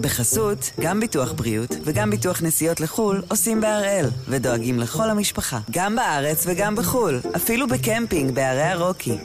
[0.00, 6.44] בחסות, גם ביטוח בריאות וגם ביטוח נסיעות לחו"ל עושים בהראל, ודואגים לכל המשפחה, גם בארץ
[6.46, 9.18] וגם בחו"ל, אפילו בקמפינג בערי הרוקי.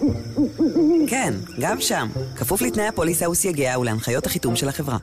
[1.07, 4.97] כן, גם שם, כפוף לתנאי הפוליסה וסייגיה ולהנחיות החיתום של החברה.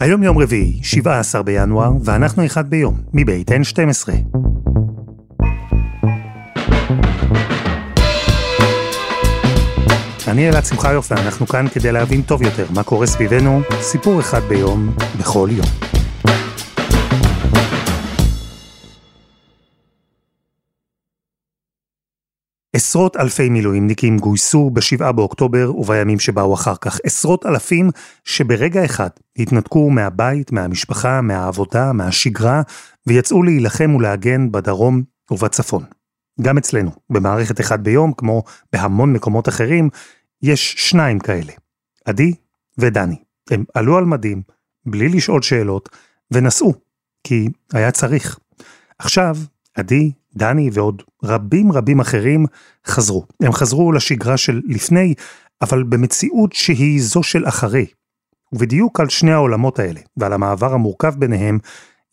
[0.00, 4.08] היום יום רביעי, 17 בינואר, ואנחנו אחד ביום, מבית N12.
[10.30, 14.94] אני אלעד שמחיוף ואנחנו כאן כדי להבין טוב יותר מה קורה סביבנו, סיפור אחד ביום,
[15.18, 15.66] בכל יום.
[22.72, 26.98] עשרות אלפי מילואימניקים גויסו ב-7 באוקטובר ובימים שבאו אחר כך.
[27.04, 27.90] עשרות אלפים
[28.24, 32.62] שברגע אחד התנתקו מהבית, מהמשפחה, מהעבודה, מהשגרה,
[33.06, 35.97] ויצאו להילחם ולהגן בדרום ובצפון.
[36.40, 39.88] גם אצלנו, במערכת אחד ביום, כמו בהמון מקומות אחרים,
[40.42, 41.52] יש שניים כאלה,
[42.04, 42.34] עדי
[42.78, 43.16] ודני.
[43.50, 44.42] הם עלו על מדים,
[44.86, 45.88] בלי לשאול שאלות,
[46.30, 46.74] ונסעו,
[47.24, 48.38] כי היה צריך.
[48.98, 49.36] עכשיו,
[49.74, 52.46] עדי, דני ועוד רבים רבים אחרים
[52.86, 53.26] חזרו.
[53.40, 55.14] הם חזרו לשגרה של לפני,
[55.62, 57.86] אבל במציאות שהיא זו של אחרי.
[58.52, 61.58] ובדיוק על שני העולמות האלה, ועל המעבר המורכב ביניהם,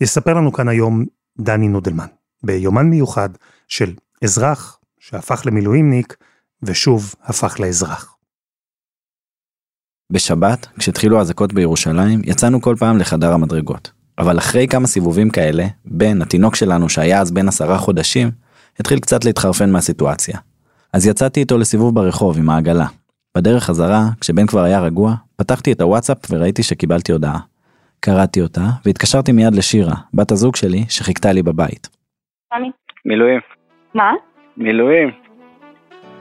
[0.02, 1.06] יספר לנו כאן היום
[1.40, 2.08] דני נודלמן,
[2.44, 3.30] ביומן מיוחד
[3.68, 6.16] של אזרח שהפך למילואימניק,
[6.64, 8.16] ושוב הפך לאזרח.
[10.12, 13.92] בשבת, כשהתחילו האזעקות בירושלים, יצאנו כל פעם לחדר המדרגות.
[14.18, 18.32] אבל אחרי כמה סיבובים כאלה, בן, התינוק שלנו שהיה אז בן עשרה חודשים,
[18.80, 20.40] התחיל קצת להתחרפן מהסיטואציה.
[20.94, 22.86] אז יצאתי איתו לסיבוב ברחוב עם העגלה.
[23.38, 27.40] בדרך חזרה, כשבן כבר היה רגוע, פתחתי את הוואטסאפ וראיתי שקיבלתי הודעה.
[28.00, 31.90] קראתי אותה, והתקשרתי מיד לשירה, בת הזוג שלי, שחיכתה לי בבית.
[32.54, 32.72] אני.
[33.06, 33.40] מילואים.
[33.96, 34.14] מה?
[34.58, 35.12] מילואים.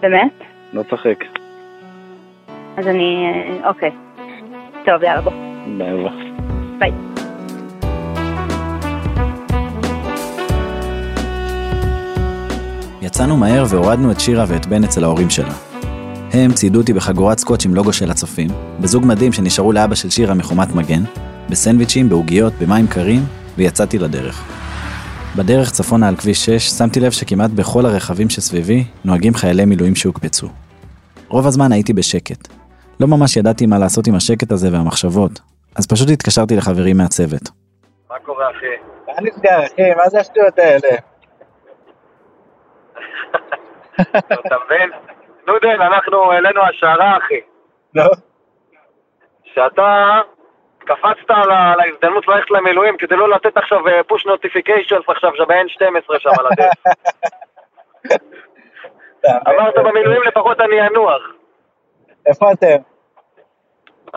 [0.01, 0.33] באמת?
[0.73, 1.25] לא צוחק.
[2.77, 3.27] אז אני...
[3.27, 3.91] אה, אוקיי.
[4.85, 5.33] טוב, יאללה, בוא.
[5.79, 6.11] ביי.
[6.79, 6.93] ביי.
[13.03, 15.55] יצאנו מהר והורדנו את שירה ואת בן אצל ההורים שלה.
[16.33, 18.49] הם ציידו אותי בחגורת סקוץ' עם לוגו של הצופים,
[18.81, 21.03] בזוג מדים שנשארו לאבא של שירה מחומת מגן,
[21.51, 23.21] בסנדוויצ'ים, בעוגיות, במים קרים,
[23.57, 24.64] ויצאתי לדרך.
[25.39, 30.49] בדרך צפונה על כביש 6, שמתי לב שכמעט בכל הרכבים שסביבי נוהגים חיילי מילואים שהוקפצו.
[31.29, 32.49] רוב הזמן הייתי בשקט.
[33.01, 35.41] לא ממש ידעתי מה לעשות עם השקט הזה והמחשבות,
[35.77, 37.43] אז פשוט התקשרתי לחברים מהצוות.
[38.11, 38.67] מה קורה אחי?
[39.07, 39.95] מה נסגר אחי?
[39.97, 40.97] מה זה השטויות האלה?
[44.21, 44.91] אתה מבין?
[45.49, 47.41] נודל, אנחנו העלינו השערה אחי.
[47.95, 48.03] נו,
[49.55, 50.21] שאתה
[50.85, 56.47] קפצת על ההזדמנות ללכת למילואים כדי לא לתת עכשיו פוש נוטיפיקיישנס עכשיו שב-N12 שם על
[56.47, 56.75] הדרך.
[59.49, 61.23] אמרת במילואים לפחות אני אנוח.
[62.27, 62.77] איפה אתם?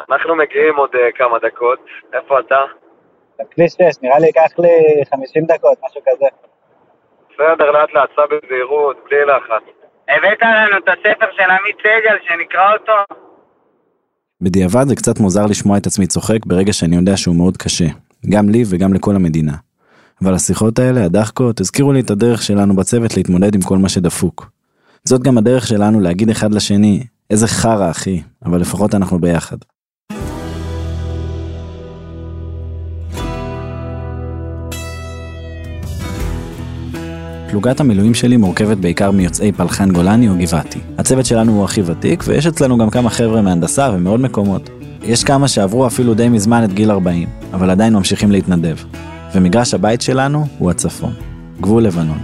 [0.09, 1.85] אנחנו מגיעים עוד אה, כמה דקות.
[2.13, 2.63] איפה אתה?
[3.39, 6.25] בכביש 6, נראה לי ייקח לי 50 דקות, משהו כזה.
[7.29, 9.63] בסדר, לאט לאט, סע בזהירות, בלי לחץ.
[10.09, 12.93] הבאת לנו את הספר של עמית סגל, שנקרא אותו?
[14.41, 17.87] בדיעבד זה קצת מוזר לשמוע את עצמי צוחק ברגע שאני יודע שהוא מאוד קשה,
[18.29, 19.55] גם לי וגם לכל המדינה.
[20.21, 24.51] אבל השיחות האלה, הדחקות, הזכירו לי את הדרך שלנו בצוות להתמודד עם כל מה שדפוק.
[25.03, 29.57] זאת גם הדרך שלנו להגיד אחד לשני, איזה חרא אחי, אבל לפחות אנחנו ביחד.
[37.49, 40.79] פלוגת המילואים שלי מורכבת בעיקר מיוצאי פלחן גולני או גבעתי.
[40.97, 44.69] הצוות שלנו הוא הכי ותיק, ויש אצלנו גם כמה חבר'ה מהנדסה ומעוד מקומות.
[45.03, 48.77] יש כמה שעברו אפילו די מזמן את גיל 40, אבל עדיין ממשיכים להתנדב.
[49.35, 51.13] ומגרש הבית שלנו הוא הצפון,
[51.61, 52.17] גבול לבנון.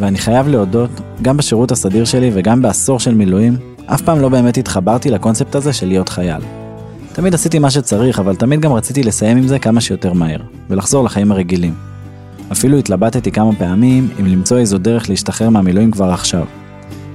[0.00, 0.90] ואני חייב להודות,
[1.22, 3.56] גם בשירות הסדיר שלי וגם בעשור של מילואים,
[3.86, 6.40] אף פעם לא באמת התחברתי לקונספט הזה של להיות חייל.
[7.12, 10.40] תמיד עשיתי מה שצריך, אבל תמיד גם רציתי לסיים עם זה כמה שיותר מהר,
[10.70, 11.93] ולחזור לחיים הרגילים.
[12.52, 16.46] אפילו התלבטתי כמה פעמים אם למצוא איזו דרך להשתחרר מהמילואים כבר עכשיו.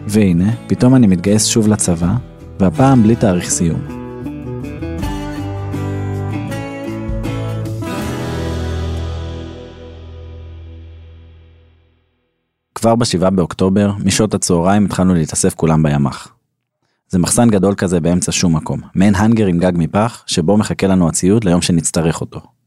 [0.07, 2.13] והנה, פתאום אני מתגייס שוב לצבא,
[2.59, 3.79] והפעם בלי תאריך סיום.
[12.75, 16.33] כבר בשבעה באוקטובר, משעות הצהריים התחלנו להתאסף כולם בימ"ח.
[17.09, 21.07] זה מחסן גדול כזה באמצע שום מקום, מעין האנגר עם גג מפח, שבו מחכה לנו
[21.07, 22.58] הציוד ליום שנצטרך אותו.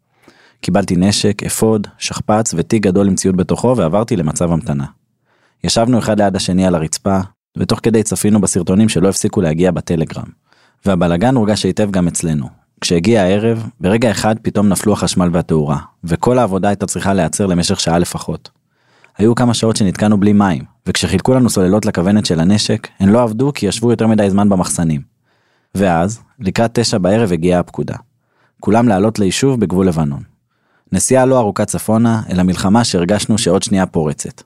[0.62, 4.84] קיבלתי נשק, אפוד, שכפ"ץ ותיק גדול עם ציוד בתוכו ועברתי למצב המתנה.
[5.64, 7.18] ישבנו אחד ליד השני על הרצפה,
[7.56, 10.24] ותוך כדי צפינו בסרטונים שלא הפסיקו להגיע בטלגרם.
[10.86, 12.46] והבלגן הורגש היטב גם אצלנו.
[12.80, 17.98] כשהגיע הערב, ברגע אחד פתאום נפלו החשמל והתאורה, וכל העבודה הייתה צריכה להיעצר למשך שעה
[17.98, 18.50] לפחות.
[19.18, 23.52] היו כמה שעות שנתקענו בלי מים, וכשחילקו לנו סוללות לכוונת של הנשק, הן לא עבדו
[23.54, 25.00] כי ישבו יותר מדי זמן במחסנים.
[25.74, 27.96] ואז, לקראת תשע בערב הגיעה הפקודה.
[28.60, 30.31] כולם לעלות ליישוב בגבול לבנון.
[30.92, 34.42] נסיעה לא ארוכה צפונה, אלא מלחמה שהרגשנו שעוד שנייה פורצת.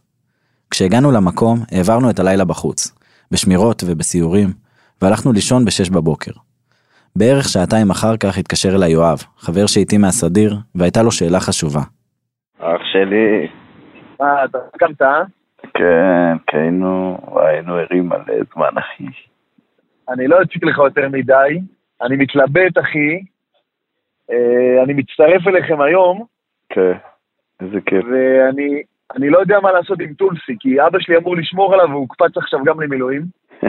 [0.70, 2.98] כשהגענו למקום, העברנו את הלילה בחוץ,
[3.30, 4.48] בשמירות ובסיורים,
[5.02, 6.30] והלכנו לישון בשש בבוקר.
[7.16, 11.80] בערך שעתיים אחר כך התקשר אליי יואב, חבר שאיתי מהסדיר, והייתה לו שאלה חשובה.
[12.58, 13.48] אח שלי,
[14.20, 15.22] מה, אתה הסכמת, אה?
[15.74, 19.04] כן, כי היינו, היינו ערים מלא זמן, אחי.
[20.08, 21.60] אני לא אציק לך יותר מדי,
[22.02, 23.20] אני מתלבט, אחי.
[24.30, 26.35] אה, אני מצטרף אליכם היום,
[26.68, 26.92] כן,
[27.60, 28.04] איזה כיף.
[28.04, 28.82] ואני
[29.16, 32.36] אני לא יודע מה לעשות עם טולסי, כי אבא שלי אמור לשמור עליו והוא הוקפץ
[32.36, 33.22] עכשיו גם למילואים.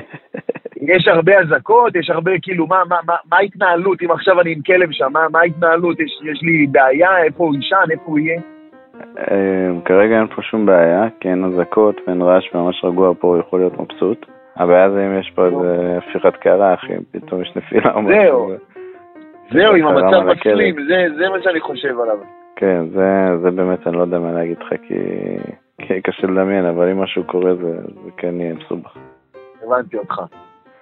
[0.81, 4.61] יש הרבה אזעקות, יש הרבה, כאילו, מה, מה, מה, מה ההתנהלות אם עכשיו אני עם
[4.61, 5.09] כלב שם?
[5.11, 5.99] מה, מה ההתנהלות?
[5.99, 7.23] יש, יש לי בעיה?
[7.23, 7.91] איפה הוא יישן?
[7.91, 8.41] איפה הוא יהיה?
[9.17, 13.37] אמ, כרגע אין פה שום בעיה, כי אין אזעקות ואין רעש ממש רגוע פה, הוא
[13.37, 14.25] יכול להיות מבסוט.
[14.55, 18.21] הבעיה זה אם יש פה איזה הפיכת קערה, אחי, פתאום יש נפילה או משהו.
[18.21, 18.51] זהו.
[19.51, 20.33] זהו, עם המצב
[20.87, 22.36] זה, זה מה שאני חושב עליו.
[22.59, 24.93] כן, זה, זה באמת, אני לא יודע מה להגיד לך, כי,
[25.77, 28.97] כי קשה לדמיין, אבל אם משהו קורה זה, זה כן יהיה מסובך.
[29.63, 30.21] הבנתי אותך.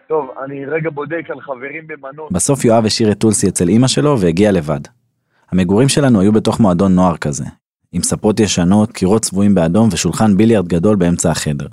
[0.08, 2.32] טוב, אני רגע בודק על חברים במנות.
[2.32, 4.80] בסוף יואב השאיר את טולסי אצל אמא שלו והגיע לבד.
[5.52, 7.46] המגורים שלנו היו בתוך מועדון נוער כזה,
[7.92, 11.68] עם ספות ישנות, קירות צבועים באדום ושולחן ביליארד גדול באמצע החדר.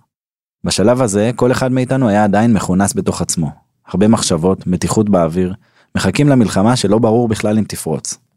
[0.64, 3.50] בשלב הזה, כל אחד מאיתנו היה עדיין מכונס בתוך עצמו.
[3.88, 5.54] הרבה מחשבות, מתיחות באוויר,
[5.96, 8.31] מחכים למלחמה שלא ברור בכלל אם תפרוץ.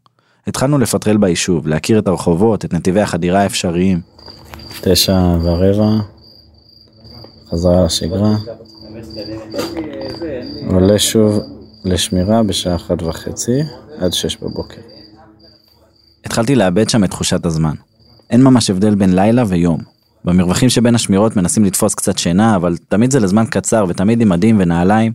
[0.46, 4.00] התחלנו לפטרל ביישוב, להכיר את הרחובות, את נתיבי החדירה האפשריים.
[4.80, 5.90] תשע ורבע,
[7.50, 8.36] חזרה לשגרה.
[10.70, 11.38] עולה שוב
[11.84, 13.60] לשמירה בשעה אחת וחצי,
[13.98, 14.80] עד שש בבוקר.
[16.24, 17.74] התחלתי לאבד שם את תחושת הזמן.
[18.30, 19.80] אין ממש הבדל בין לילה ויום.
[20.24, 24.56] במרווחים שבין השמירות מנסים לתפוס קצת שינה, אבל תמיד זה לזמן קצר ותמיד עם מדים
[24.60, 25.12] ונעליים,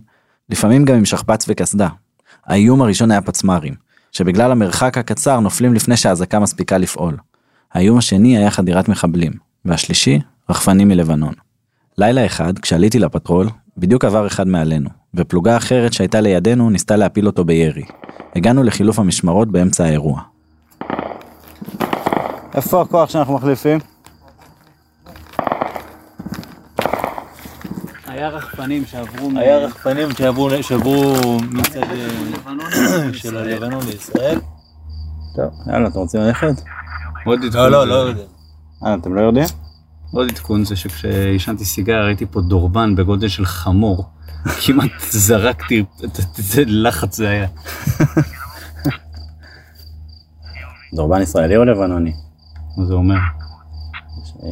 [0.50, 1.88] לפעמים גם עם שכפ"ץ וקסדה.
[2.46, 3.74] האיום הראשון היה פצמ"רים,
[4.12, 7.16] שבגלל המרחק הקצר נופלים לפני שהאזעקה מספיקה לפעול.
[7.72, 9.32] האיום השני היה חדירת מחבלים,
[9.64, 10.20] והשלישי,
[10.50, 11.34] רחפנים מלבנון.
[11.98, 13.48] לילה אחד, כשעליתי לפטרול,
[13.78, 17.84] בדיוק עבר אחד מעלינו, ופלוגה אחרת שהייתה לידינו ניסתה להפיל אותו בירי.
[18.36, 20.20] הגענו לחילוף המשמרות באמצע האירוע.
[22.54, 23.78] איפה הכוח שאנחנו מחליפים?
[28.22, 29.30] היה רחפנים שעברו...
[29.36, 30.08] היה רחפנים
[30.62, 31.14] שעברו
[31.50, 34.38] מצד אה, של הלבנון לישראל.
[35.34, 36.62] טוב, יאללה, אתם רוצים ללכת?
[37.26, 37.60] עוד עדכון.
[37.60, 38.22] לא, לא, לא יודע.
[38.84, 39.46] אה, אתם לא יודעים?
[40.12, 44.04] עוד עדכון זה שכשעישנתי סיגר ראיתי פה דורבן בגודל של חמור.
[44.66, 45.84] כמעט זרקתי,
[46.38, 47.48] איזה לחץ זה היה.
[50.94, 52.12] דורבן ישראלי או לבנוני?
[52.76, 53.18] מה זה אומר?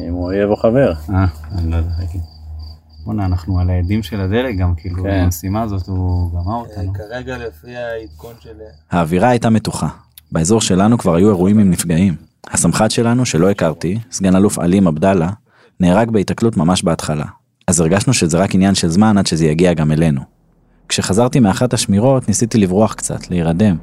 [0.07, 0.93] אם הוא אויב או חבר.
[1.09, 1.25] אה,
[1.57, 2.30] אני לא יודע להגיד.
[3.05, 5.09] בואנה, אנחנו על העדים של הדלק גם, כאילו, כן.
[5.09, 6.93] המשימה הזאת הוא גמר אותנו.
[6.93, 8.53] כרגע לפי העדכון של...
[8.91, 9.87] האווירה הייתה מתוחה.
[10.31, 12.15] באזור שלנו כבר היו אירועים עם נפגעים.
[12.47, 15.29] הסמח"ט שלנו, שלא הכרתי, סגן אלוף עלים עבדאללה,
[15.79, 17.25] נהרג בהיתקלות ממש בהתחלה.
[17.67, 20.21] אז הרגשנו שזה רק עניין של זמן עד שזה יגיע גם אלינו.
[20.89, 23.75] כשחזרתי מאחת השמירות ניסיתי לברוח קצת, להירדם.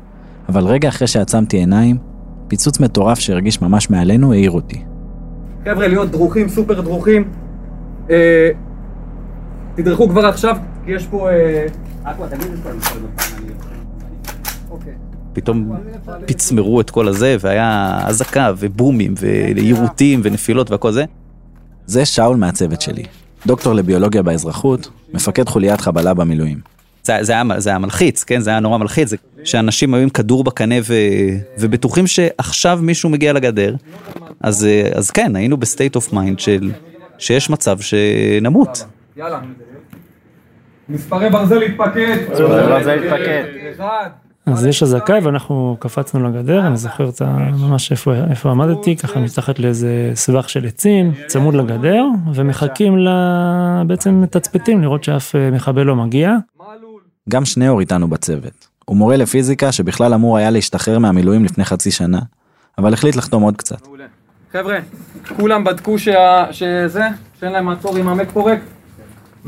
[0.49, 1.97] אבל רגע אחרי שעצמתי עיניים,
[2.49, 4.85] פיצוץ מטורף שהרגיש ממש מעלינו העיר אותי.
[5.64, 7.31] חבר'ה, להיות דרוכים, סופר דרוכים.
[8.11, 8.50] אה,
[9.78, 11.30] תדרכו כבר עכשיו, כי יש פה...
[11.30, 11.66] אה,
[14.70, 14.92] אוקיי.
[15.32, 15.72] פתאום
[16.26, 19.14] פצמרו את כל הזה, והיה אזעקה ובומים
[19.56, 21.04] ויירוטים ונפילות והכל זה.
[21.87, 23.02] זה שאול מהצוות שלי,
[23.47, 26.58] דוקטור לביולוגיה באזרחות, מפקד חוליית חבלה במילואים.
[27.02, 28.40] זה, זה, היה, זה היה מלחיץ, כן?
[28.40, 30.94] זה היה נורא מלחיץ, זה שאנשים היו עם כדור בקנה ו,
[31.58, 33.76] ובטוחים שעכשיו מישהו מגיע לגדר.
[34.40, 36.73] אז, אה, אז כן, היינו ב state of mind של
[37.18, 38.85] שיש מצב שנמות.
[39.16, 39.40] יאללה.
[40.88, 42.16] מספרי ברזל להתפקד.
[42.33, 43.45] מספרי ברזל להתפקד.
[43.75, 44.09] אחד.
[44.47, 47.37] אז יש אזעקה ואנחנו קפצנו לגדר, אני זוכר את ה...
[47.61, 52.04] ממש איפה, עמדתי, ככה מתחת לאיזה סבך של עצים, צמוד לגדר,
[52.35, 53.09] ומחכים ל...
[53.87, 56.37] בעצם מתצפתים לראות שאף אה, מחבל לא מגיע.
[57.28, 58.68] גם שניאור איתנו בצוות.
[58.85, 62.21] הוא מורה לפיזיקה שבכלל אמור היה להשתחרר מהמילואים לפני חצי שנה,
[62.78, 63.88] אבל החליט לחתום עוד קצת.
[64.52, 64.78] חבר'ה,
[65.37, 65.97] כולם בדקו.
[66.50, 67.02] שזה,
[67.40, 68.61] שאין להם מעצור עם המק פורק?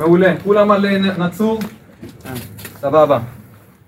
[0.00, 0.34] מעולה.
[0.44, 1.58] כולם על אה, נצור?
[2.80, 3.18] סבבה.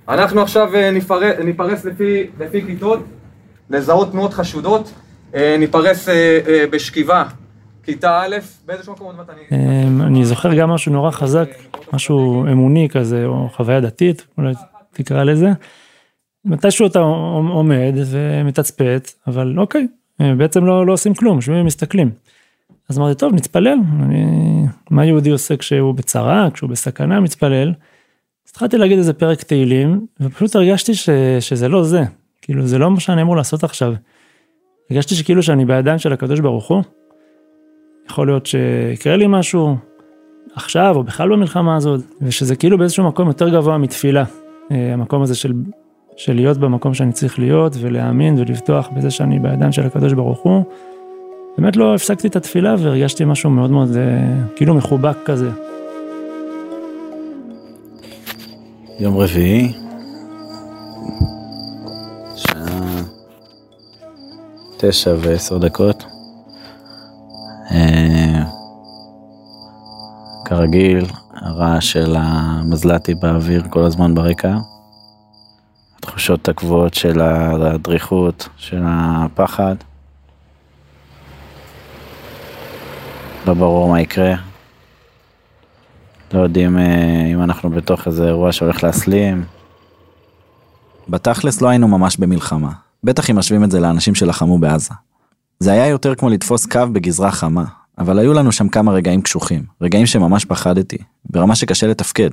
[0.09, 3.01] אנחנו עכשיו אה, נפרס, ניפרס לפי, לפי כיתות,
[3.71, 4.93] לזהות תנועות חשודות,
[5.35, 6.09] אה, ניפרס
[6.71, 7.25] בשכיבה,
[7.83, 9.59] כיתה א', באיזה מקום עוד מעט אני...
[9.59, 11.49] אמ, אני זוכר גם משהו נורא חזק,
[11.93, 14.53] משהו אמוני כזה, או חוויה דתית, אולי
[14.93, 15.49] תקרא לזה.
[16.45, 16.99] מתישהו אתה
[17.53, 19.87] עומד ומתצפת, אבל אוקיי,
[20.19, 22.11] בעצם לא, לא עושים כלום, יושבים ומסתכלים.
[22.89, 24.25] אז אמרתי, טוב, נתפלל, אני...
[24.91, 27.73] מה יהודי עושה כשהוא בצרה, כשהוא בסכנה, מתפלל.
[28.51, 31.09] התחלתי להגיד איזה פרק תהילים, ופשוט הרגשתי ש,
[31.41, 32.03] שזה לא זה,
[32.43, 33.95] כאילו זה לא מה שאני אמור לעשות עכשיו.
[34.91, 36.83] הרגשתי שכאילו שאני בידיים של הקדוש ברוך הוא,
[38.11, 39.77] יכול להיות שיקרה לי משהו
[40.55, 44.25] עכשיו או בכלל במלחמה הזאת, ושזה כאילו באיזשהו מקום יותר גבוה מתפילה.
[44.71, 45.53] אה, המקום הזה של,
[46.17, 50.65] של להיות במקום שאני צריך להיות ולהאמין ולבטוח בזה שאני בידיים של הקדוש ברוך הוא.
[51.59, 55.51] באמת לא הפסקתי את התפילה והרגשתי משהו מאוד מאוד אה, כאילו מחובק כזה.
[59.01, 59.73] יום רביעי,
[62.37, 63.03] שעה
[64.79, 66.05] תשע ועשר דקות.
[67.71, 68.43] אה,
[70.45, 71.05] כרגיל,
[71.35, 74.57] הרעש של המזל"טי באוויר כל הזמן ברקע.
[75.99, 79.75] התחושות הקבועות של הדריכות, של הפחד.
[83.47, 84.35] לא ברור מה יקרה.
[86.35, 89.45] לא יודעים אה, אם אנחנו בתוך איזה אירוע שהולך להסלים.
[91.09, 92.73] בתכלס לא היינו ממש במלחמה.
[93.05, 94.95] בטח אם משווים את זה לאנשים שלחמו בעזה.
[95.59, 97.65] זה היה יותר כמו לתפוס קו בגזרה חמה,
[97.99, 100.99] אבל היו לנו שם כמה רגעים קשוחים, רגעים שממש פחדתי,
[101.31, 102.31] ברמה שקשה לתפקד.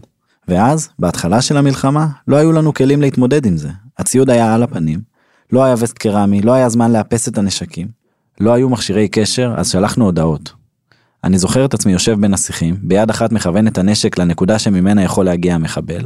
[0.48, 3.70] ואז, בהתחלה של המלחמה, לא היו לנו כלים להתמודד עם זה.
[3.98, 5.02] הציוד היה על הפנים,
[5.52, 7.88] לא היה וסט קרמי, לא היה זמן לאפס את הנשקים,
[8.40, 10.59] לא היו מכשירי קשר, אז שלחנו הודעות.
[11.24, 15.26] אני זוכר את עצמי יושב בין השיחים, ביד אחת מכוון את הנשק לנקודה שממנה יכול
[15.26, 16.02] להגיע המחבל,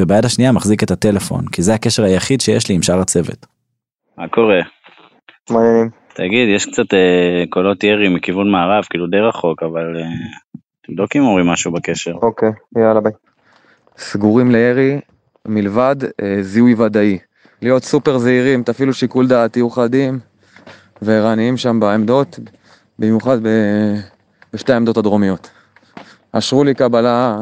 [0.00, 3.46] וביד השנייה מחזיק את הטלפון, כי זה הקשר היחיד שיש לי עם שאר הצוות.
[4.18, 4.60] מה קורה?
[5.50, 5.90] מעניינים.
[6.14, 10.02] תגיד, יש קצת אה, קולות ירי מכיוון מערב, כאילו די רחוק, אבל אה,
[10.86, 12.12] תבדוק אם אומרים משהו בקשר.
[12.22, 13.12] אוקיי, יאללה ביי.
[13.98, 15.00] סגורים לירי,
[15.48, 17.18] מלבד אה, זיהוי ודאי.
[17.62, 20.18] להיות סופר זהירים, תפעילו שיקול דעת, תהיו חדים
[21.02, 22.38] וערניים שם בעמדות,
[22.98, 23.48] במיוחד ב...
[24.54, 25.50] בשתי העמדות הדרומיות.
[26.32, 27.38] אשרו לי קבלה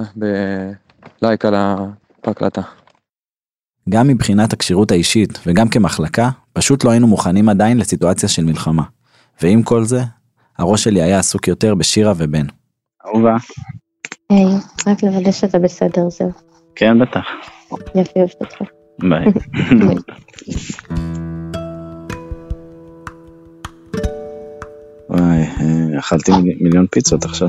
[1.22, 1.54] בלייק על
[2.24, 2.62] ההקלטה.
[3.88, 8.82] גם מבחינת הכשירות האישית וגם כמחלקה, פשוט לא היינו מוכנים עדיין לסיטואציה של מלחמה.
[9.42, 10.00] ועם כל זה,
[10.58, 12.46] הראש שלי היה עסוק יותר בשירה ובן.
[13.06, 13.36] אהובה.
[14.30, 14.46] היי,
[14.86, 16.30] רק לוודא שאתה בסדר, זהו.
[16.76, 17.24] כן, בטח.
[17.94, 18.56] יופי, אוהבת אותך.
[18.98, 19.24] ביי.
[25.98, 27.48] אכלתי מיל- מיליון פיצות עכשיו.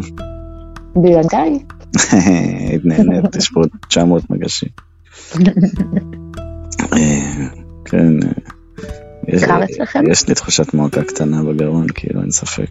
[0.95, 1.59] בלעדיי.
[2.69, 4.69] היית נהנית, יש פה 900 מגשים.
[6.93, 7.47] אה,
[7.85, 8.13] כן.
[8.23, 8.31] אה,
[9.27, 10.03] יש- קר אצלכם?
[10.12, 12.67] יש לי תחושת מועקה קטנה בגרון, כאילו, אין ספק.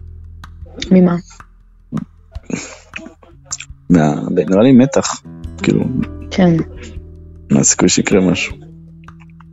[0.91, 1.15] ממה?
[3.89, 5.21] מה- נראה לי מתח,
[5.63, 5.83] כאילו,
[6.31, 6.55] כן,
[7.51, 8.55] מה הסיכוי שיקרה משהו?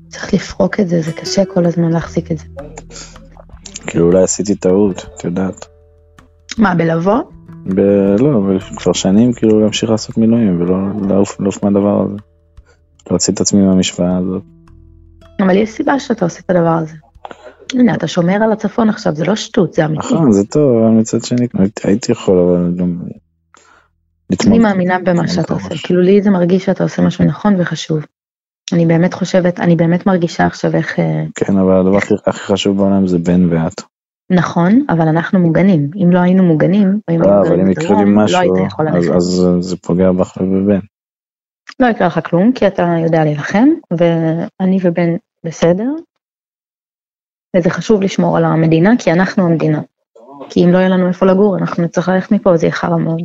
[0.08, 2.44] צריך לפרוק את זה, זה קשה כל הזמן להחזיק את זה.
[3.86, 5.66] כאילו, אולי עשיתי טעות, את יודעת.
[6.58, 7.18] מה, בלבוא?
[7.66, 8.40] ב- לא,
[8.76, 10.76] כבר שנים כאילו להמשיך לעשות מילואים ולא
[11.08, 12.16] לעוף לעוף מהדבר הזה.
[13.10, 14.42] להוציא את עצמי מהמשוואה הזאת.
[15.40, 16.94] אבל יש סיבה שאתה עושה את הדבר הזה.
[17.74, 19.98] הנה, אתה שומר על הצפון עכשיו, זה לא שטות, זה אמיתי.
[20.06, 21.46] נכון, זה טוב, אבל מצד שני
[21.84, 22.98] הייתי- יכול, אבל גם...
[24.46, 27.98] אני מאמינה במה שאתה עושה, כאילו לי זה מרגיש שאתה עושה משהו נכון וחשוב.
[28.72, 30.98] אני באמת חושבת, אני באמת מרגישה עכשיו איך...
[30.98, 33.82] אה, כן, אבל הדבר הכי חשוב בעולם זה בן ואת.
[34.30, 35.90] נכון, אבל אנחנו מוגנים.
[36.02, 38.52] אם לא היינו מוגנים, או אם היינו לא, גרים יקרה לי בדרום, לא משהו, היית
[38.66, 39.16] יכול אז- ללכת.
[39.16, 40.78] אז זה פוגע בך ובבן.
[41.80, 43.68] לא יקרה לך כלום, כי אתה יודע להילחם,
[43.98, 45.08] ואני ובן
[45.44, 45.88] בסדר.
[47.56, 49.80] וזה חשוב לשמור על המדינה, כי אנחנו המדינה.
[50.50, 53.20] כי אם לא יהיה לנו איפה לגור, אנחנו נצטרך ללכת מפה, זה יהיה חרא מאוד.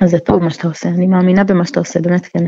[0.00, 2.44] אז זה טוב מה שאתה עושה, אני מאמינה במה שאתה עושה, באמת כן.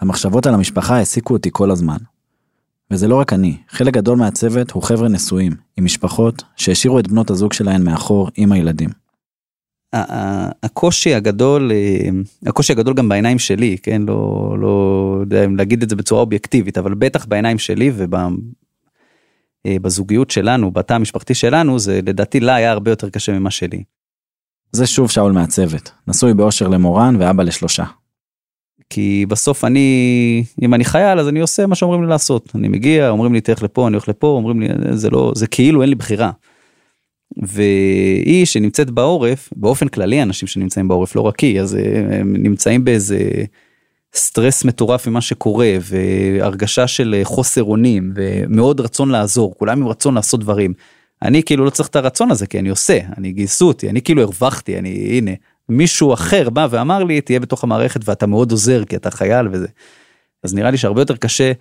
[0.00, 1.96] המחשבות על המשפחה העסיקו אותי כל הזמן.
[2.94, 7.30] וזה לא רק אני, חלק גדול מהצוות הוא חבר'ה נשואים, עם משפחות שהשאירו את בנות
[7.30, 8.88] הזוג שלהן מאחור עם הילדים.
[10.62, 12.08] הקושי הגדול, אה,
[12.46, 16.78] הקושי הגדול גם בעיניים שלי, כן, לא, לא יודע אם להגיד את זה בצורה אובייקטיבית,
[16.78, 17.92] אבל בטח בעיניים שלי
[19.66, 23.84] ובזוגיות שלנו, בתא המשפחתי שלנו, זה לדעתי לה היה הרבה יותר קשה ממה שלי.
[24.72, 27.84] זה שוב שאול מהצוות, נשוי באושר למורן ואבא לשלושה.
[28.90, 32.52] כי בסוף אני, אם אני חייל אז אני עושה מה שאומרים לי לעשות.
[32.54, 35.82] אני מגיע, אומרים לי תלך לפה, אני הולך לפה, אומרים לי זה לא, זה כאילו
[35.82, 36.30] אין לי בחירה.
[37.42, 42.84] והיא שנמצאת בעורף, באופן כללי אנשים שנמצאים בעורף, לא רק היא, אז אה, הם נמצאים
[42.84, 43.18] באיזה
[44.14, 50.14] סטרס מטורף ממה שקורה, והרגשה של אה, חוסר אונים, ומאוד רצון לעזור, כולם עם רצון
[50.14, 50.72] לעשות דברים.
[51.22, 54.22] אני כאילו לא צריך את הרצון הזה, כי אני עושה, אני גייסו אותי, אני כאילו
[54.22, 55.30] הרווחתי, אני, הנה,
[55.68, 59.66] מישהו אחר בא ואמר לי, תהיה בתוך המערכת ואתה מאוד עוזר, כי אתה חייל וזה.
[60.42, 61.52] אז נראה לי שהרבה יותר קשה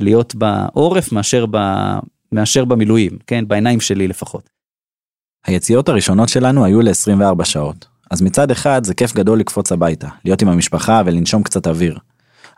[0.00, 1.56] להיות בעורף מאשר, ב,
[2.32, 3.48] מאשר במילואים, כן?
[3.48, 4.50] בעיניים שלי לפחות.
[5.46, 7.86] היציאות הראשונות שלנו היו ל-24 שעות.
[8.10, 11.98] אז מצד אחד זה כיף גדול לקפוץ הביתה, להיות עם המשפחה ולנשום קצת אוויר.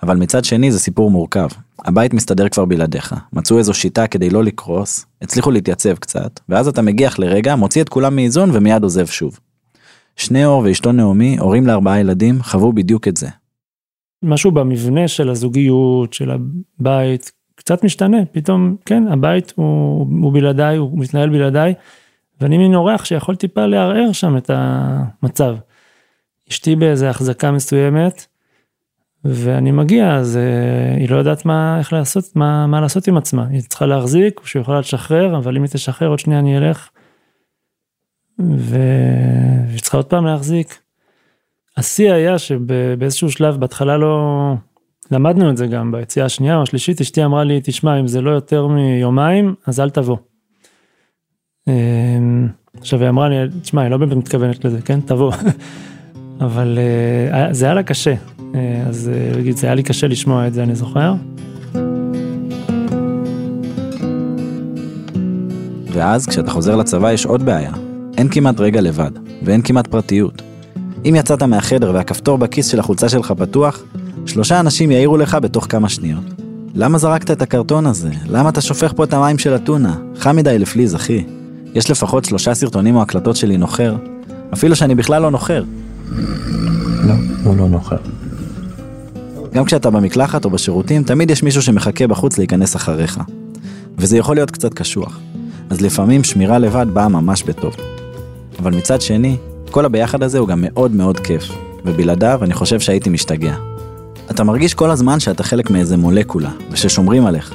[0.03, 1.49] אבל מצד שני זה סיפור מורכב.
[1.85, 6.83] הבית מסתדר כבר בלעדיך, מצאו איזו שיטה כדי לא לקרוס, הצליחו להתייצב קצת, ואז אתה
[6.83, 9.39] מגיח לרגע, מוציא את כולם מאיזון ומיד עוזב שוב.
[10.21, 13.29] שני אור ואשתו נעמי, הורים לארבעה ילדים, חוו בדיוק את זה.
[14.23, 20.99] משהו במבנה של הזוגיות, של הבית, קצת משתנה, פתאום, כן, הבית הוא, הוא בלעדיי, הוא
[20.99, 21.75] מתנהל בלעדיי,
[22.41, 25.57] ואני מין אורח שיכול טיפה לערער שם את המצב.
[26.51, 28.27] אשתי באיזה החזקה מסוימת,
[29.25, 33.47] ואני מגיע, אז uh, היא לא יודעת מה, איך לעשות, מה, מה לעשות עם עצמה.
[33.47, 36.89] היא צריכה להחזיק, שהיא יכולה לשחרר, אבל אם היא תשחרר, עוד שנייה אני אלך.
[38.59, 40.79] והיא צריכה עוד פעם להחזיק.
[41.77, 44.55] השיא היה שבאיזשהו שלב, בהתחלה לא...
[45.11, 48.31] למדנו את זה גם ביציאה השנייה או השלישית, אשתי אמרה לי, תשמע, אם זה לא
[48.31, 50.17] יותר מיומיים, אז אל תבוא.
[51.69, 55.01] אמ, עכשיו היא אמרה לי, תשמע, היא לא באמת מתכוונת לזה, כן?
[55.01, 55.33] תבוא.
[56.41, 56.79] אבל
[57.33, 58.15] אה, זה היה לה קשה,
[58.55, 61.15] אה, אז אה, זה היה לי קשה לשמוע את זה, אני זוכר.
[65.93, 67.73] ואז כשאתה חוזר לצבא יש עוד בעיה,
[68.21, 69.11] אין כמעט רגע לבד,
[69.43, 70.43] ואין כמעט פרטיות.
[71.05, 73.83] אם יצאת מהחדר והכפתור בכיס של החולצה שלך פתוח,
[74.27, 76.25] שלושה אנשים יעירו לך בתוך כמה שניות.
[76.75, 78.11] למה זרקת את הקרטון הזה?
[78.27, 79.97] למה אתה שופך פה את המים של אתונה?
[80.19, 81.25] חם מדי לפליז, אחי.
[81.75, 83.97] יש לפחות שלושה סרטונים או הקלטות שלי נוחר,
[84.55, 85.65] אפילו שאני בכלל לא נוחר.
[87.03, 87.97] לא, הוא לא נוחר.
[89.55, 93.21] גם כשאתה במקלחת או בשירותים, תמיד יש מישהו שמחכה בחוץ להיכנס אחריך.
[93.99, 95.21] וזה יכול להיות קצת קשוח.
[95.71, 97.77] אז לפעמים שמירה לבד באה ממש בטוב.
[98.61, 99.37] אבל מצד שני,
[99.71, 101.45] כל הביחד הזה הוא גם מאוד מאוד כיף,
[101.85, 103.55] ובלעדיו אני חושב שהייתי משתגע.
[104.31, 107.55] אתה מרגיש כל הזמן שאתה חלק מאיזה מולקולה, וששומרים עליך.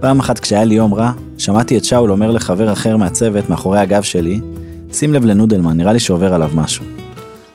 [0.00, 4.02] פעם אחת כשהיה לי יום רע, שמעתי את שאול אומר לחבר אחר מהצוות מאחורי הגב
[4.02, 4.40] שלי,
[4.92, 6.84] שים לב לנודלמן, נראה לי שעובר עליו משהו.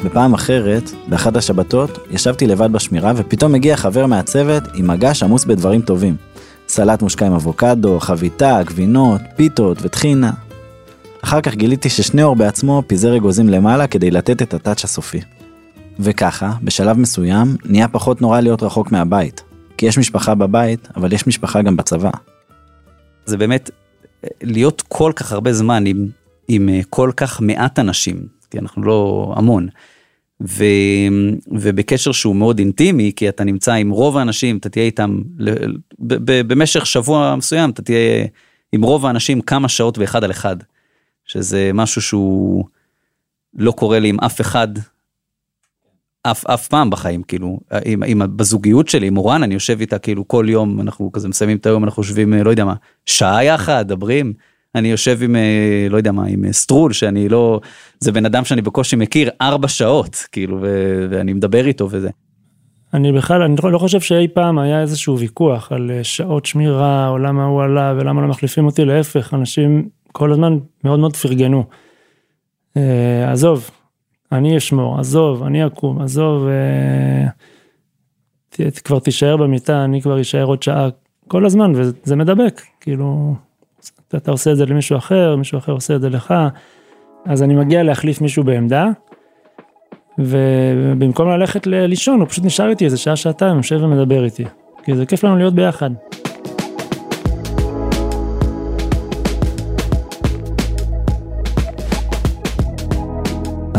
[0.05, 5.81] בפעם אחרת, באחת השבתות, ישבתי לבד בשמירה ופתאום הגיע חבר מהצוות עם מגש עמוס בדברים
[5.81, 6.15] טובים.
[6.67, 10.31] סלט מושקע עם אבוקדו, חביתה, גבינות, פיתות וטחינה.
[11.21, 15.19] אחר כך גיליתי ששניאור בעצמו פיזר אגוזים למעלה כדי לתת את הטאץ' הסופי.
[15.99, 19.43] וככה, בשלב מסוים, נהיה פחות נורא להיות רחוק מהבית.
[19.77, 22.09] כי יש משפחה בבית, אבל יש משפחה גם בצבא.
[23.25, 23.69] זה באמת
[24.43, 26.07] להיות כל כך הרבה זמן עם,
[26.47, 29.67] עם אה, כל כך מעט אנשים, כי אנחנו לא המון,
[30.41, 30.63] ו,
[31.47, 35.21] ובקשר שהוא מאוד אינטימי, כי אתה נמצא עם רוב האנשים, אתה תהיה איתם
[35.99, 38.25] ב, ב, במשך שבוע מסוים, אתה תהיה
[38.71, 40.55] עם רוב האנשים כמה שעות ואחד על אחד,
[41.25, 42.65] שזה משהו שהוא
[43.53, 44.67] לא קורה לי עם אף אחד
[46.23, 50.27] אף אף פעם בחיים כאילו עם, עם בזוגיות שלי עם מורן אני יושב איתה כאילו
[50.27, 52.73] כל יום אנחנו כזה מסיימים את היום אנחנו יושבים לא יודע מה
[53.05, 54.33] שעה יחד דברים
[54.75, 57.59] אני יושב עם אה, לא יודע מה עם אה, סטרול שאני לא
[57.99, 62.09] זה בן אדם שאני בקושי מכיר ארבע שעות כאילו ו, ואני מדבר איתו וזה.
[62.93, 67.17] אני בכלל אני לא חושב שאי פעם היה איזשהו ויכוח על אה, שעות שמירה או
[67.17, 71.63] למה הוא עלה ולמה לא מחליפים אותי להפך אנשים כל הזמן מאוד מאוד פרגנו.
[73.27, 73.71] עזוב
[74.31, 77.27] אני אשמור, עזוב, אני אקום, עזוב, אה,
[78.49, 80.89] ת, כבר תישאר במיטה, אני כבר אשאר עוד שעה,
[81.27, 83.35] כל הזמן, וזה מדבק, כאילו,
[84.15, 86.33] אתה עושה את זה למישהו אחר, מישהו אחר עושה את זה לך,
[87.25, 88.87] אז אני מגיע להחליף מישהו בעמדה,
[90.19, 94.45] ובמקום ללכת לישון, הוא פשוט נשאר איתי איזה שעה, שעתיים, יושב ומדבר איתי,
[94.83, 95.91] כי זה כיף לנו להיות ביחד.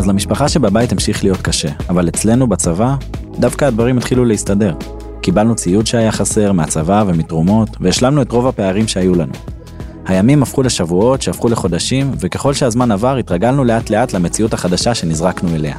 [0.03, 2.95] אז למשפחה שבבית המשיך להיות קשה, אבל אצלנו בצבא,
[3.39, 4.75] דווקא הדברים התחילו להסתדר.
[5.21, 9.33] קיבלנו ציוד שהיה חסר מהצבא ומתרומות, והשלמנו את רוב הפערים שהיו לנו.
[10.05, 15.77] הימים הפכו לשבועות שהפכו לחודשים, וככל שהזמן עבר התרגלנו לאט לאט למציאות החדשה שנזרקנו אליה.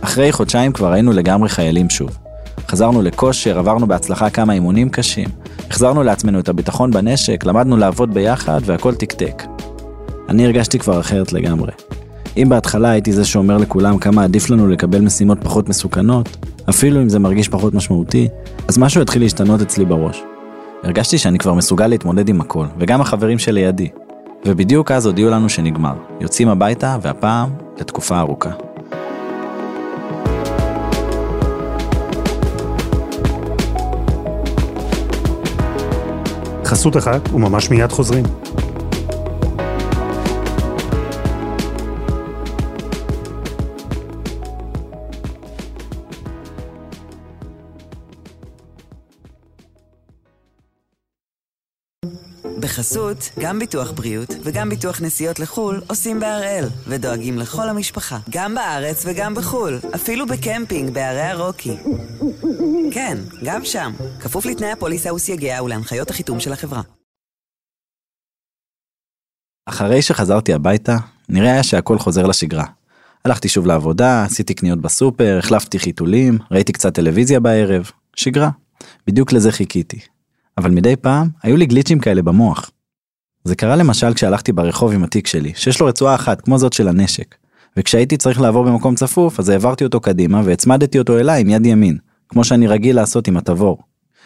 [0.00, 2.18] אחרי חודשיים כבר היינו לגמרי חיילים שוב.
[2.68, 5.28] חזרנו לכושר, עברנו בהצלחה כמה אימונים קשים,
[5.70, 9.42] החזרנו לעצמנו את הביטחון בנשק, למדנו לעבוד ביחד והכל תקתק.
[10.28, 11.72] אני הרגשתי כבר אחרת לגמרי.
[12.36, 16.36] אם בהתחלה הייתי זה שאומר לכולם כמה עדיף לנו לקבל משימות פחות מסוכנות,
[16.68, 18.28] אפילו אם זה מרגיש פחות משמעותי,
[18.68, 20.22] אז משהו התחיל להשתנות אצלי בראש.
[20.82, 23.88] הרגשתי שאני כבר מסוגל להתמודד עם הכל, וגם החברים שלידי.
[24.46, 25.94] ובדיוק אז הודיעו לנו שנגמר.
[26.20, 28.50] יוצאים הביתה, והפעם, לתקופה ארוכה.
[36.64, 38.24] חסות אחת, וממש מיד חוזרים.
[52.78, 59.04] בחסות, גם ביטוח בריאות וגם ביטוח נסיעות לחו"ל עושים בהראל, ודואגים לכל המשפחה, גם בארץ
[59.06, 61.76] וגם בחו"ל, אפילו בקמפינג בערי הרוקי.
[62.92, 66.82] כן, גם שם, כפוף לתנאי הפוליסה וסייגיה ולהנחיות החיתום של החברה.
[69.66, 70.96] אחרי שחזרתי הביתה,
[71.28, 72.64] נראה היה שהכל חוזר לשגרה.
[73.24, 78.50] הלכתי שוב לעבודה, עשיתי קניות בסופר, החלפתי חיתולים, ראיתי קצת טלוויזיה בערב, שגרה.
[79.06, 80.17] בדיוק לזה חיכיתי.
[80.58, 82.70] אבל מדי פעם, היו לי גליצ'ים כאלה במוח.
[83.44, 86.88] זה קרה למשל כשהלכתי ברחוב עם התיק שלי, שיש לו רצועה אחת, כמו זאת של
[86.88, 87.34] הנשק.
[87.76, 91.98] וכשהייתי צריך לעבור במקום צפוף, אז העברתי אותו קדימה והצמדתי אותו אליי עם יד ימין,
[92.28, 93.78] כמו שאני רגיל לעשות עם התבור.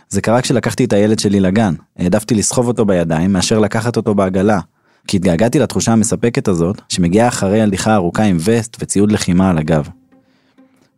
[0.09, 4.61] זה קרה כשלקחתי את הילד שלי לגן, העדפתי לסחוב אותו בידיים מאשר לקחת אותו בעגלה,
[5.07, 9.89] כי התגעגעתי לתחושה המספקת הזאת, שמגיעה אחרי הליכה ארוכה עם וסט וציוד לחימה על הגב.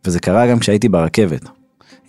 [0.05, 1.41] וזה קרה גם כשהייתי ברכבת.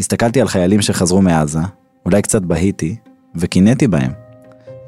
[0.00, 1.60] הסתכלתי על חיילים שחזרו מעזה,
[2.04, 2.96] אולי קצת בהיתי,
[3.38, 4.12] וקינאתי בהם.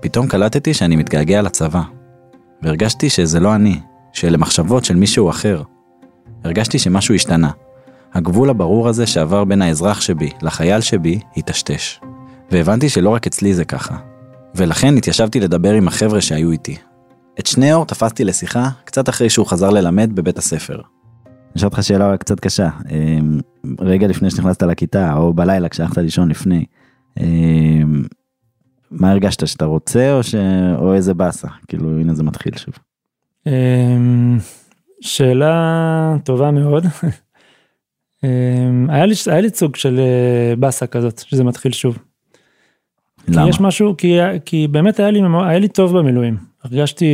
[0.01, 1.83] פתאום קלטתי שאני מתגעגע לצבא.
[2.63, 3.81] והרגשתי שזה לא אני,
[4.13, 5.63] שאלה מחשבות של מישהו אחר.
[6.45, 7.51] הרגשתי שמשהו השתנה.
[8.15, 12.01] הגבול הברור הזה שעבר בין האזרח שבי לחייל שבי היטשטש.
[12.51, 13.97] והבנתי שלא רק אצלי זה ככה.
[14.55, 16.77] ולכן התיישבתי לדבר עם החבר'ה שהיו איתי.
[17.41, 20.75] את שניאור תפסתי לשיחה קצת אחרי שהוא חזר ללמד בבית הספר.
[20.75, 23.41] אני אשאל אותך שאלה קצת קשה, אמ,
[23.81, 26.65] רגע לפני שנכנסת לכיתה, או בלילה כשהלכת לישון לפני,
[27.21, 28.03] אמ,
[28.91, 30.35] מה הרגשת, שאתה רוצה או, ש...
[30.79, 31.49] או איזה באסה?
[31.69, 32.75] כאילו, הנה זה מתחיל שוב.
[33.47, 34.39] אמ,
[35.01, 36.85] שאלה טובה מאוד.
[38.89, 41.99] היה לי, היה לי סוג של אה, באסה כזאת, שזה מתחיל שוב.
[43.29, 43.43] למה?
[43.43, 46.37] כי יש משהו, כי, כי באמת היה לי, היה לי טוב במילואים.
[46.65, 47.07] הרגשתי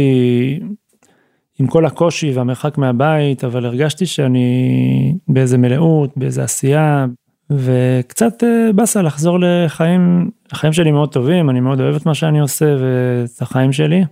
[1.58, 7.06] עם כל הקושי והמרחק מהבית, אבל הרגשתי שאני באיזה מלאות, באיזה עשייה,
[7.50, 12.40] וקצת אה, באסה לחזור לחיים, החיים שלי מאוד טובים, אני מאוד אוהב את מה שאני
[12.40, 14.04] עושה ואת החיים שלי,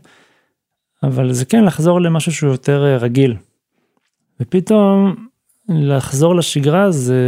[1.03, 3.37] אבל זה כן לחזור למשהו שהוא יותר אה, רגיל.
[4.41, 5.15] ופתאום
[5.69, 7.21] לחזור לשגרה זה,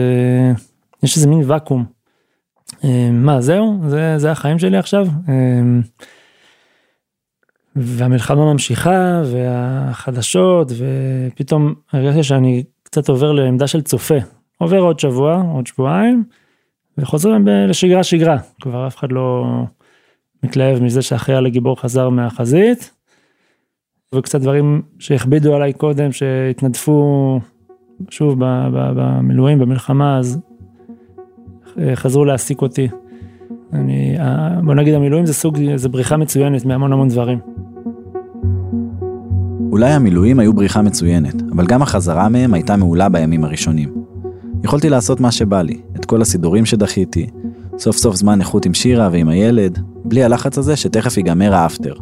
[1.02, 1.84] יש איזה מין ואקום.
[2.84, 3.80] אה, מה זהו?
[3.88, 5.06] זה, זה החיים שלי עכשיו?
[7.76, 14.18] והמלחמה ממשיכה והחדשות ופתאום הרגשתי שאני קצת עובר לעמדה של צופה.
[14.64, 16.24] עובר עוד שבוע, עוד שבועיים,
[16.98, 18.36] וחוזרים לשגרה שגרה.
[18.60, 19.44] כבר אף אחד לא
[20.42, 22.90] מתלהב מזה שהחייל הגיבור חזר מהחזית.
[24.14, 27.40] וקצת דברים שהכבידו עליי קודם, שהתנדפו
[28.10, 28.36] שוב
[28.68, 30.40] במילואים, במלחמה, אז
[31.78, 32.88] אה, חזרו להעסיק אותי.
[33.72, 34.16] אני,
[34.64, 37.38] בוא נגיד המילואים זה סוג, זה בריחה מצוינת מהמון המון דברים.
[39.72, 44.03] אולי המילואים היו בריחה מצוינת, אבל גם החזרה מהם הייתה מעולה בימים הראשונים.
[44.64, 47.26] יכולתי לעשות מה שבא לי, את כל הסידורים שדחיתי,
[47.78, 51.94] סוף סוף זמן איכות עם שירה ועם הילד, בלי הלחץ הזה שתכף ייגמר האפטר.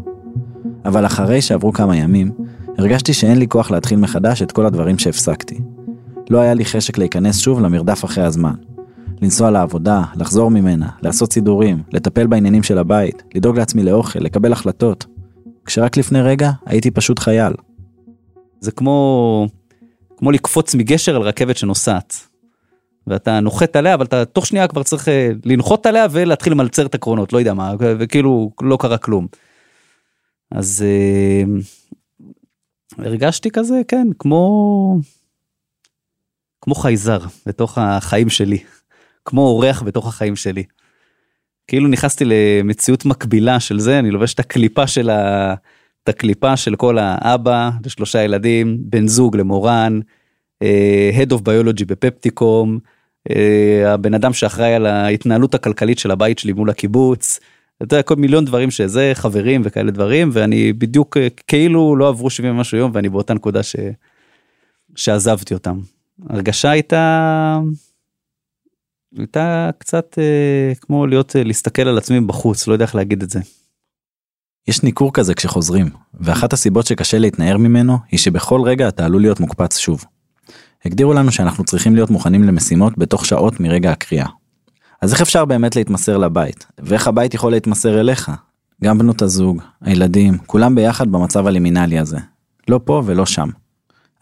[0.85, 2.31] אבל אחרי שעברו כמה ימים,
[2.79, 5.59] הרגשתי שאין לי כוח להתחיל מחדש את כל הדברים שהפסקתי.
[6.31, 8.55] לא היה לי חשק להיכנס שוב למרדף אחרי הזמן.
[9.23, 15.07] לנסוע לעבודה, לחזור ממנה, לעשות סידורים, לטפל בעניינים של הבית, לדאוג לעצמי לאוכל, לקבל החלטות.
[15.65, 17.53] כשרק לפני רגע הייתי פשוט חייל.
[18.61, 19.47] זה כמו,
[20.17, 22.32] כמו לקפוץ מגשר על רכבת שנוסעת.
[23.07, 26.95] ואתה נוחת עליה, אבל אתה תוך שנייה כבר צריך אה, לנחות עליה ולהתחיל למלצר את
[26.95, 29.27] הקרונות, לא יודע מה, וכאילו לא קרה כלום.
[30.51, 31.45] אז אה,
[32.99, 34.99] הרגשתי כזה, כן, כמו,
[36.61, 38.59] כמו חייזר בתוך החיים שלי,
[39.25, 40.65] כמו אורח בתוך החיים שלי.
[41.67, 45.55] כאילו נכנסתי למציאות מקבילה של זה, אני לובש את הקליפה של ה...
[46.03, 50.01] את הקליפה של כל האבא לשלושה ילדים, בן זוג למורן,
[50.65, 52.79] uh, Head of Biology בפפטיקום,
[53.87, 57.41] הבן אדם שאחראי על ההתנהלות הכלכלית של הבית שלי מול הקיבוץ,
[57.83, 62.31] אתה יודע, כל מיליון דברים שזה, חברים וכאלה דברים, ואני בדיוק uh, כאילו לא עברו
[62.31, 63.77] 70 ומשהו יום ואני באותה נקודה ש...
[64.97, 65.81] שעזבתי אותם.
[66.29, 67.59] הרגשה הייתה
[69.19, 73.31] הייתה קצת אה, כמו להיות אה, להסתכל על עצמי בחוץ לא יודע איך להגיד את
[73.31, 73.41] זה.
[74.69, 79.41] יש ניכור כזה כשחוזרים ואחת הסיבות שקשה להתנער ממנו היא שבכל רגע אתה עלול להיות
[79.41, 80.05] מוקפץ שוב.
[80.85, 84.27] הגדירו לנו שאנחנו צריכים להיות מוכנים למשימות בתוך שעות מרגע הקריאה.
[85.01, 88.31] אז איך אפשר באמת להתמסר לבית ואיך הבית יכול להתמסר אליך?
[88.85, 92.19] גם בנות הזוג, הילדים, כולם ביחד במצב הלימינלי הזה.
[92.69, 93.49] לא פה ולא שם.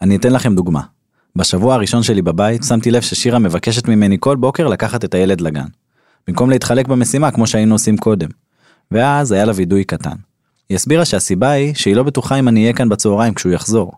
[0.01, 0.81] אני אתן לכם דוגמה.
[1.35, 5.67] בשבוע הראשון שלי בבית שמתי לב ששירה מבקשת ממני כל בוקר לקחת את הילד לגן.
[6.27, 8.29] במקום להתחלק במשימה כמו שהיינו עושים קודם.
[8.91, 10.15] ואז היה לה וידוי קטן.
[10.69, 13.91] היא הסבירה שהסיבה היא שהיא לא בטוחה אם אני אהיה כאן בצהריים כשהוא יחזור.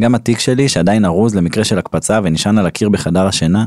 [0.00, 3.66] גם התיק שלי שעדיין ארוז למקרה של הקפצה ונשען על הקיר בחדר השינה,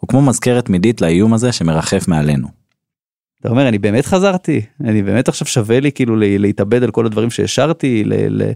[0.00, 2.48] הוא כמו מזכרת תמידית לאיום הזה שמרחף מעלינו.
[3.40, 4.60] אתה אומר, אני באמת חזרתי?
[4.84, 8.04] אני באמת עכשיו שווה לי כאילו לה- להתאבד על כל הדברים שהשארתי?
[8.04, 8.52] ל- ל-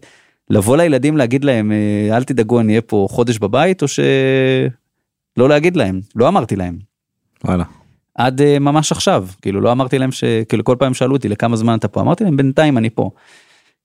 [0.51, 5.77] לבוא לילדים להגיד להם, "אה, אל תדאגו, אני אהיה פה חודש בבית, או שלא להגיד
[5.77, 6.01] להם?
[6.17, 6.79] לא אמרתי להם.
[7.45, 7.65] וואלה.
[8.15, 10.25] עד uh, ממש עכשיו, כאילו לא אמרתי להם ש...
[10.49, 13.11] כאילו כל פעם שאלו אותי לכמה זמן אתה פה, אמרתי להם בינתיים אני פה.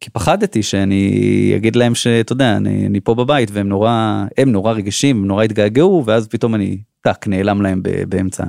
[0.02, 4.74] כי פחדתי שאני אגיד להם שאתה יודע, אני, אני פה בבית והם נורא, הם נורא
[4.74, 8.44] רגישים, הם נורא התגעגעו, ואז פתאום אני, טאק, נעלם להם ב- באמצע.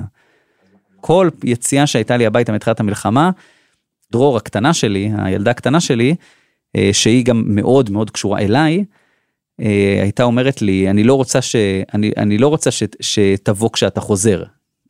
[1.01, 3.31] כל יציאה שהייתה לי הביתה מתחילת המלחמה,
[4.11, 6.15] דרור הקטנה שלי, הילדה הקטנה שלי,
[6.75, 8.85] אה, שהיא גם מאוד מאוד קשורה אליי,
[9.61, 11.55] אה, הייתה אומרת לי, אני לא רוצה ש...
[11.93, 14.43] אני, אני לא רוצה ש, שתבוא כשאתה חוזר.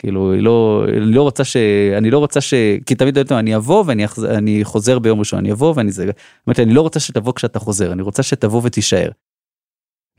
[0.04, 1.58] כאילו, היא לא, אני לא רוצה ש...
[1.98, 2.54] אני לא רוצה ש...
[2.86, 6.06] כי תמיד אומרת, אני אבוא ואני אחז- אני חוזר ביום ראשון, אני אבוא ואני זה...
[6.06, 6.14] לה,
[6.60, 9.10] אני לא רוצה שתבוא כשאתה חוזר, אני רוצה שתבוא ותישאר.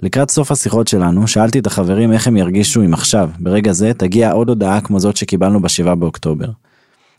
[0.03, 4.33] לקראת סוף השיחות שלנו, שאלתי את החברים איך הם ירגישו אם עכשיו, ברגע זה, תגיע
[4.33, 6.49] עוד הודעה כמו זאת שקיבלנו ב-7 באוקטובר.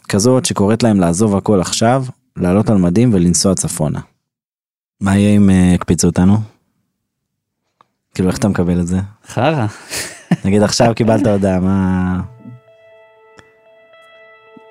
[0.10, 2.06] כזאת שקוראת להם לעזוב הכל עכשיו,
[2.38, 4.00] לעלות על מדים ולנסוע צפונה.
[5.02, 6.38] מה יהיה אם אה, יקפיצו אותנו?
[8.16, 9.00] כאילו, איך אתה מקבל את זה?
[9.28, 9.66] חרא.
[10.46, 12.35] נגיד עכשיו קיבלת הודעה, מה...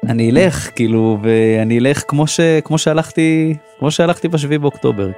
[0.09, 2.41] אני אלך, כאילו, ואני אלך כמו ש...
[2.65, 5.11] כמו שהלכתי, כמו שהלכתי בשביעי באוקטובר.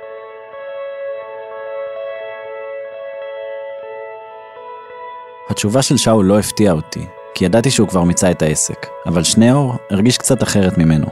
[5.50, 9.74] התשובה של שאול לא הפתיעה אותי, כי ידעתי שהוא כבר מיצה את העסק, אבל שניאור
[9.90, 11.06] הרגיש קצת אחרת ממנו.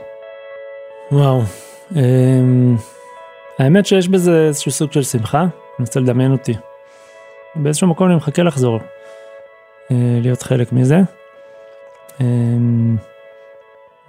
[1.12, 1.42] וואו.
[1.96, 2.76] אמ,
[3.58, 6.54] האמת שיש בזה איזשהו סוג של שמחה, אני רוצה לדמיין אותי.
[7.54, 8.80] באיזשהו מקום אני מחכה לחזור,
[9.90, 11.00] אה, להיות חלק מזה.
[12.20, 12.96] אמ,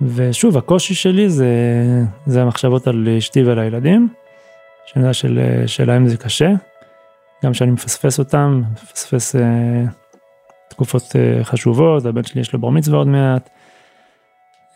[0.01, 1.47] ושוב, הקושי שלי זה,
[2.25, 4.07] זה המחשבות על אשתי ועל הילדים,
[4.85, 6.49] שאני יודע של, שלהם זה קשה,
[7.43, 9.83] גם שאני מפספס אותם, מפספס אה,
[10.69, 13.49] תקופות אה, חשובות, הבן שלי יש לו בר מצווה עוד מעט.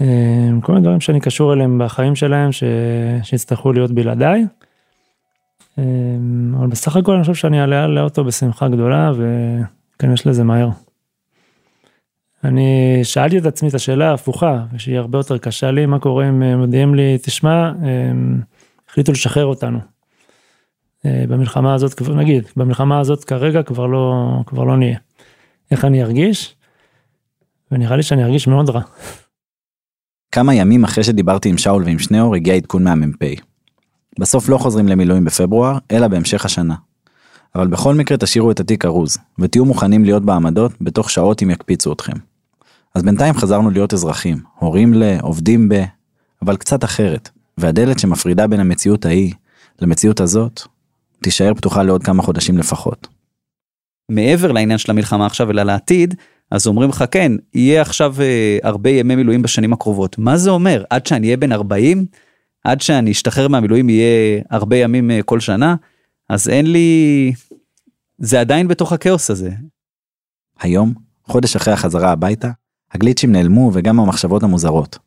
[0.02, 2.64] אה, כל מיני דברים שאני קשור אליהם בחיים שלהם, ש...
[3.24, 4.46] שיצטרכו להיות בלעדיי.
[5.80, 5.84] אה,
[6.58, 10.70] אבל בסך הכל אני חושב שאני אעלה על האוטו בשמחה גדולה וכנראה לזה מהר.
[12.44, 16.44] אני שאלתי את עצמי את השאלה ההפוכה, ושהיא הרבה יותר קשה לי, מה קורה אם
[16.44, 18.42] אה, מודיעים לי, תשמע, הם
[18.90, 19.80] החליטו לשחרר אותנו.
[21.06, 24.98] אה, במלחמה הזאת, נגיד, במלחמה הזאת כרגע כבר לא, כבר לא נהיה.
[25.72, 26.56] איך אני ארגיש?
[27.72, 28.82] ונראה לי שאני ארגיש מאוד רע.
[30.32, 33.24] כמה ימים אחרי שדיברתי עם שאול ועם שניאור הגיע עדכון מהמ"פ.
[34.20, 36.76] בסוף לא חוזרים למילואים בפברואר, אלא בהמשך השנה.
[37.56, 41.94] אבל בכל מקרה תשאירו את התיק ארוז, ותהיו מוכנים להיות בעמדות בתוך שעות אם יקפיצו
[41.94, 42.29] אתכם.
[42.96, 45.84] אז בינתיים חזרנו להיות אזרחים, הורים ל, עובדים ב,
[46.42, 49.34] אבל קצת אחרת, והדלת שמפרידה בין המציאות ההיא
[49.82, 50.62] למציאות הזאת,
[51.22, 53.08] תישאר פתוחה לעוד כמה חודשים לפחות.
[54.10, 56.16] מעבר לעניין של המלחמה עכשיו אלא לעתיד,
[56.52, 60.18] אז אומרים לך כן, יהיה עכשיו אה, הרבה ימי מילואים בשנים הקרובות.
[60.18, 60.84] מה זה אומר?
[60.90, 62.06] עד שאני אהיה בן 40?
[62.64, 65.76] עד שאני אשתחרר מהמילואים יהיה הרבה ימים אה, כל שנה?
[66.30, 67.34] אז אין לי...
[68.18, 69.52] זה עדיין בתוך הכאוס הזה.
[70.60, 72.50] היום, חודש אחרי החזרה הביתה,
[72.92, 74.98] הגליצ'ים נעלמו וגם המחשבות המוזרות.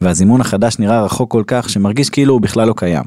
[0.00, 3.04] והזימון החדש נראה רחוק כל כך שמרגיש כאילו הוא בכלל לא קיים.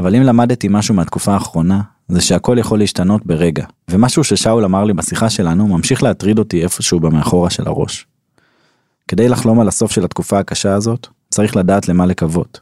[0.00, 3.64] אבל אם למדתי משהו מהתקופה האחרונה, זה שהכל יכול להשתנות ברגע.
[3.90, 8.06] ומשהו ששאול אמר לי בשיחה שלנו ממשיך להטריד אותי איפשהו במאחורה של הראש.
[9.08, 12.60] כדי לחלום על הסוף של התקופה הקשה הזאת, צריך לדעת למה לקוות.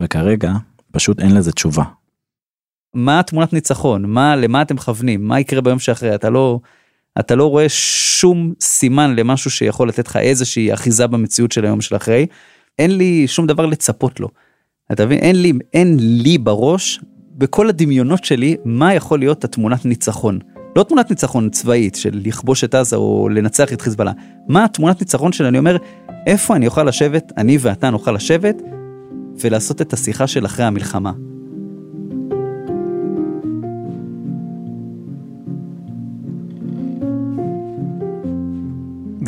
[0.00, 0.52] וכרגע,
[0.92, 1.84] פשוט אין לזה תשובה.
[2.94, 4.04] מה התמונת ניצחון?
[4.06, 5.28] מה, למה אתם מכוונים?
[5.28, 6.14] מה יקרה ביום שאחרי?
[6.14, 6.60] אתה לא,
[7.18, 11.96] אתה לא רואה שום סימן למשהו שיכול לתת לך איזושהי אחיזה במציאות של היום של
[11.96, 12.26] אחרי.
[12.78, 14.28] אין לי שום דבר לצפות לו.
[14.92, 15.18] אתה מבין?
[15.18, 17.00] אין לי, אין לי בראש,
[17.32, 20.38] בכל הדמיונות שלי, מה יכול להיות התמונת ניצחון.
[20.76, 24.12] לא תמונת ניצחון צבאית של לכבוש את עזה או לנצח את חיזבאללה.
[24.48, 25.76] מה התמונת ניצחון של אני אומר,
[26.26, 28.62] איפה אני אוכל לשבת, אני ואתה נוכל לשבת,
[29.40, 31.12] ולעשות את השיחה של אחרי המלחמה.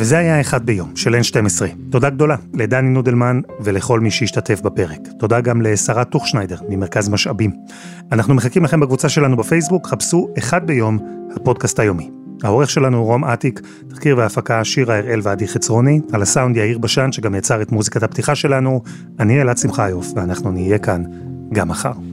[0.03, 1.61] וזה היה אחד ביום של N12.
[1.89, 4.99] תודה גדולה לדני נודלמן ולכל מי שהשתתף בפרק.
[5.19, 7.51] תודה גם לשרה טוכשניידר ממרכז משאבים.
[8.11, 10.99] אנחנו מחכים לכם בקבוצה שלנו בפייסבוק, חפשו אחד ביום,
[11.35, 12.09] הפודקאסט היומי.
[12.43, 17.35] העורך שלנו רום אטיק, תחקיר והפקה שירה הראל ועדי חצרוני, על הסאונד יאיר בשן שגם
[17.35, 18.81] יצר את מוזיקת הפתיחה שלנו,
[19.19, 21.03] אני אלעד שמחיוף ואנחנו נהיה כאן
[21.53, 22.12] גם מחר.